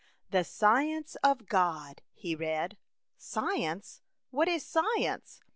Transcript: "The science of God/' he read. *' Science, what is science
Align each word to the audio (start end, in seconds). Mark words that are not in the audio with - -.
"The 0.31 0.43
science 0.43 1.15
of 1.23 1.45
God/' 1.45 1.99
he 2.15 2.33
read. 2.33 2.75
*' 3.05 3.15
Science, 3.19 4.01
what 4.31 4.47
is 4.47 4.65
science 4.65 5.41